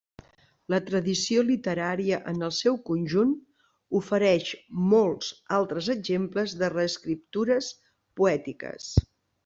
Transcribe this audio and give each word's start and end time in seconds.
La 0.73 0.77
tradició 0.85 1.43
literària 1.49 2.17
en 2.31 2.47
el 2.47 2.55
seu 2.61 2.79
conjunt 2.91 3.35
ofereix 4.01 4.51
molts 4.95 5.31
altres 5.61 5.95
exemples 5.99 6.61
de 6.65 6.75
reescriptures 6.79 7.75
poètiques. 8.23 8.95